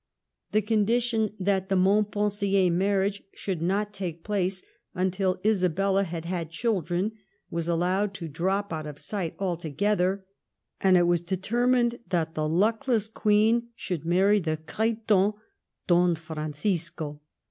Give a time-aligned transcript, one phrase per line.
[0.51, 4.63] The con | dition that the Montpensier marriage should not takel place
[4.95, 7.11] until Isabella had had children
[7.51, 8.27] was allowed to!
[8.27, 10.25] drop out of sight altogether,
[10.79, 15.33] and it was determined thatj the luckless Queen should marry the cretin
[15.85, 17.21] Don Fran j cisco.